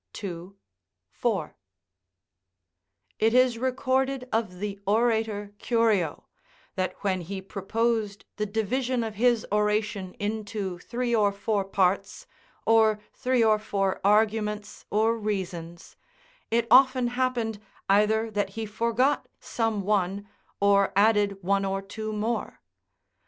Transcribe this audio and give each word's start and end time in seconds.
4] 1.21 1.55
It 3.19 3.35
is 3.35 3.59
recorded 3.59 4.27
of 4.33 4.57
the 4.57 4.79
orator 4.87 5.53
Curio, 5.59 6.25
that 6.73 6.95
when 7.01 7.21
he 7.21 7.39
proposed 7.39 8.25
the 8.37 8.47
division 8.47 9.03
of 9.03 9.13
his 9.13 9.45
oration 9.51 10.15
into 10.15 10.79
three 10.79 11.13
or 11.13 11.31
four 11.31 11.63
parts, 11.63 12.25
or 12.65 12.99
three 13.13 13.43
or 13.43 13.59
four 13.59 14.01
arguments 14.03 14.85
or 14.89 15.15
reasons, 15.15 15.97
it 16.49 16.65
often 16.71 17.09
happened 17.09 17.59
either 17.87 18.31
that 18.31 18.49
he 18.57 18.65
forgot 18.65 19.27
some 19.39 19.83
one, 19.83 20.27
or 20.59 20.91
added 20.95 21.43
one 21.43 21.63
or 21.63 21.79
two 21.79 22.11
more. 22.11 22.59